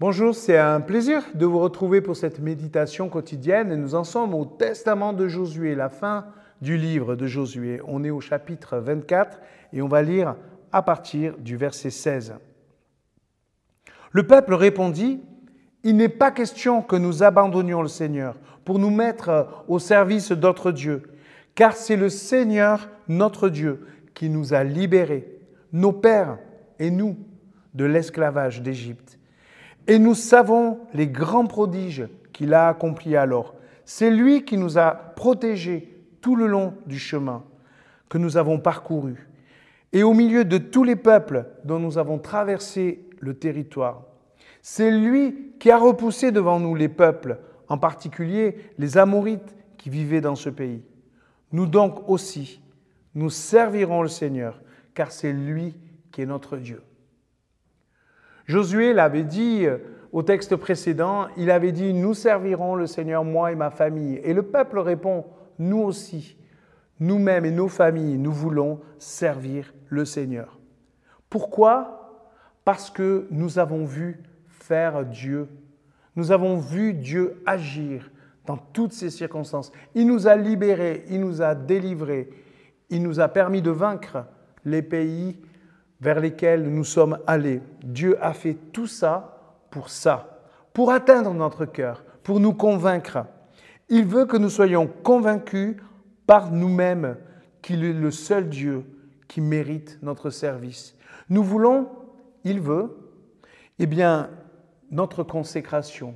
[0.00, 4.34] Bonjour, c'est un plaisir de vous retrouver pour cette méditation quotidienne et nous en sommes
[4.34, 6.26] au Testament de Josué, la fin
[6.60, 7.80] du livre de Josué.
[7.86, 9.38] On est au chapitre 24
[9.72, 10.34] et on va lire
[10.72, 12.34] à partir du verset 16.
[14.10, 15.22] Le peuple répondit,
[15.84, 20.72] Il n'est pas question que nous abandonnions le Seigneur pour nous mettre au service d'autres
[20.72, 21.04] dieux,
[21.54, 25.38] car c'est le Seigneur notre Dieu qui nous a libérés,
[25.72, 26.38] nos pères
[26.80, 27.16] et nous,
[27.74, 29.20] de l'esclavage d'Égypte.
[29.86, 33.54] Et nous savons les grands prodiges qu'il a accomplis alors.
[33.84, 37.44] C'est lui qui nous a protégés tout le long du chemin
[38.08, 39.28] que nous avons parcouru
[39.94, 44.02] et au milieu de tous les peuples dont nous avons traversé le territoire.
[44.60, 50.20] C'est lui qui a repoussé devant nous les peuples, en particulier les Amorites qui vivaient
[50.20, 50.82] dans ce pays.
[51.52, 52.60] Nous donc aussi,
[53.14, 54.60] nous servirons le Seigneur,
[54.94, 55.76] car c'est lui
[56.10, 56.82] qui est notre Dieu.
[58.46, 59.78] Josué l'avait dit euh,
[60.12, 64.20] au texte précédent, il avait dit, nous servirons le Seigneur, moi et ma famille.
[64.22, 65.24] Et le peuple répond,
[65.58, 66.36] nous aussi,
[67.00, 70.60] nous-mêmes et nos familles, nous voulons servir le Seigneur.
[71.28, 72.30] Pourquoi?
[72.64, 75.48] Parce que nous avons vu faire Dieu.
[76.14, 78.10] Nous avons vu Dieu agir
[78.46, 79.72] dans toutes ces circonstances.
[79.94, 82.30] Il nous a libérés, il nous a délivrés,
[82.90, 84.26] il nous a permis de vaincre
[84.64, 85.38] les pays
[86.00, 87.62] vers lesquels nous sommes allés.
[87.82, 89.38] Dieu a fait tout ça
[89.70, 90.40] pour ça,
[90.72, 93.26] pour atteindre notre cœur, pour nous convaincre.
[93.88, 95.76] Il veut que nous soyons convaincus
[96.26, 97.16] par nous-mêmes
[97.62, 98.84] qu'il est le seul Dieu
[99.28, 100.96] qui mérite notre service.
[101.28, 101.88] Nous voulons,
[102.44, 102.96] il veut,
[103.78, 104.30] eh bien,
[104.90, 106.14] notre consécration.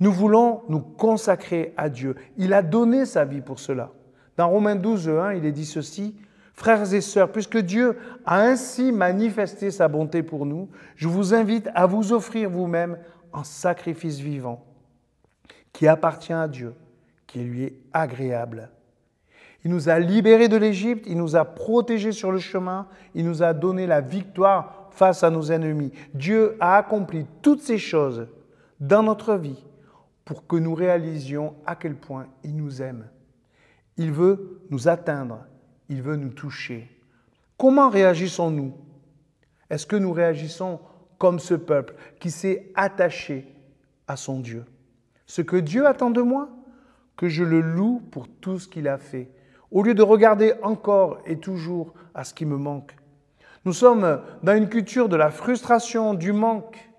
[0.00, 2.16] Nous voulons nous consacrer à Dieu.
[2.36, 3.92] Il a donné sa vie pour cela.
[4.36, 6.16] Dans Romains 12, 1, il est dit ceci,
[6.54, 11.68] Frères et sœurs, puisque Dieu a ainsi manifesté sa bonté pour nous, je vous invite
[11.74, 12.96] à vous offrir vous-même
[13.32, 14.64] en sacrifice vivant,
[15.72, 16.72] qui appartient à Dieu,
[17.26, 18.70] qui lui est agréable.
[19.64, 22.86] Il nous a libérés de l'Égypte, il nous a protégés sur le chemin,
[23.16, 25.90] il nous a donné la victoire face à nos ennemis.
[26.14, 28.28] Dieu a accompli toutes ces choses
[28.78, 29.64] dans notre vie
[30.24, 33.08] pour que nous réalisions à quel point il nous aime.
[33.96, 35.40] Il veut nous atteindre
[35.88, 36.90] il veut nous toucher.
[37.56, 38.74] Comment réagissons-nous?
[39.70, 40.80] Est-ce que nous réagissons
[41.18, 43.46] comme ce peuple qui s'est attaché
[44.08, 44.64] à son Dieu?
[45.26, 46.48] Ce que Dieu attend de moi,
[47.16, 49.30] que je le loue pour tout ce qu'il a fait,
[49.70, 52.96] au lieu de regarder encore et toujours à ce qui me manque.
[53.64, 56.90] Nous sommes dans une culture de la frustration, du manque.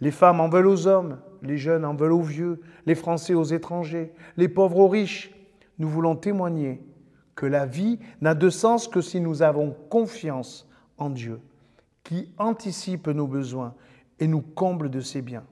[0.00, 3.44] Les femmes en veulent aux hommes, les jeunes en veulent aux vieux, les Français aux
[3.44, 5.30] étrangers, les pauvres aux riches.
[5.78, 6.80] Nous voulons témoigner
[7.34, 11.40] que la vie n'a de sens que si nous avons confiance en Dieu,
[12.04, 13.74] qui anticipe nos besoins
[14.18, 15.44] et nous comble de ses biens.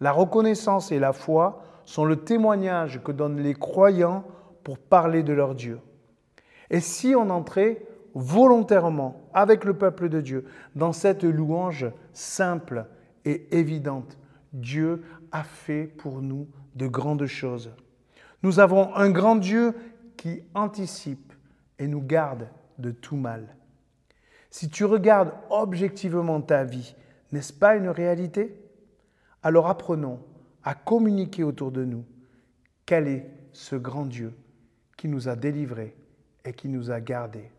[0.00, 4.24] La reconnaissance et la foi sont le témoignage que donnent les croyants
[4.62, 5.80] pour parler de leur Dieu.
[6.70, 12.86] Et si on entrait volontairement avec le peuple de Dieu dans cette louange simple
[13.24, 14.18] et évidente,
[14.52, 17.72] Dieu a fait pour nous de grandes choses.
[18.42, 19.74] Nous avons un grand Dieu
[20.24, 21.34] qui anticipe
[21.78, 22.48] et nous garde
[22.78, 23.56] de tout mal.
[24.50, 26.94] Si tu regardes objectivement ta vie,
[27.30, 28.58] n'est-ce pas une réalité?
[29.42, 30.24] Alors apprenons
[30.62, 32.06] à communiquer autour de nous
[32.86, 34.32] quel est ce grand Dieu
[34.96, 35.94] qui nous a délivrés
[36.46, 37.50] et qui nous a gardés.